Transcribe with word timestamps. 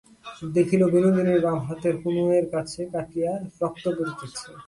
দেখিল, 0.55 0.81
বিনোদিনীর 0.93 1.39
বাম 1.45 1.59
হাতের 1.67 1.95
কনুয়ের 2.01 2.45
কাছে 2.53 2.81
কাটিয়া 2.93 3.31
রক্ত 3.61 3.85
পড়িতেছে। 3.97 4.47